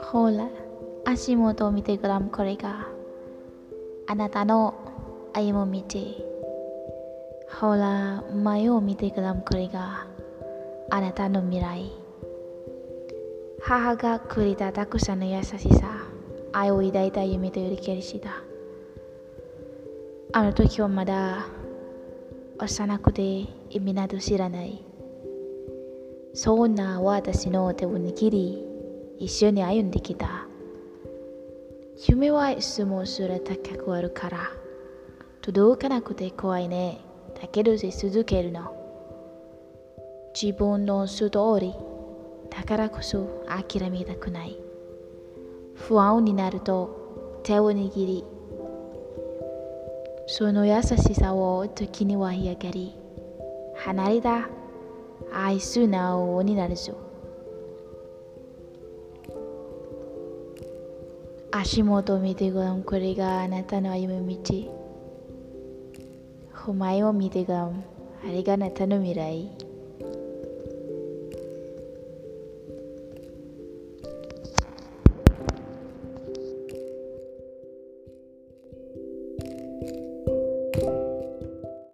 [0.00, 0.48] ほら
[1.04, 2.88] 足元を見てごらんこれが。
[4.06, 4.74] あなたの
[5.32, 6.00] 歩む道。
[7.60, 10.06] ほら前を見てごらんこれが。
[10.90, 11.92] あなたの未来。
[13.60, 16.08] 母がくれたたくさんの優しさ。
[16.52, 18.42] 愛を抱いた夢というりけりしだ。
[20.32, 21.46] あの時はまだ
[22.58, 24.87] 幼くて意味など知らない。
[26.40, 28.64] そんな私の手を握り
[29.18, 30.46] 一緒に歩んできた。
[32.06, 34.38] 夢はいつもそれ高くあるから
[35.42, 37.00] 届かなくて怖いね。
[37.42, 38.72] だけどし続けるの。
[40.40, 41.74] 自分の素通り。
[42.50, 44.56] だからこそ諦めたくない。
[45.74, 48.24] 不安になると手を握り
[50.28, 52.94] その優しさを時には嫌がり
[53.74, 54.48] 離れた
[55.44, 56.94] 哀愁な王になるぞ。
[61.50, 62.82] 足元を見てごらん。
[62.82, 64.36] これがあなたの歩む道。
[66.66, 67.84] お前を見てごらん。
[68.24, 69.50] あれがあなたの未来。
[79.90, 80.07] うん。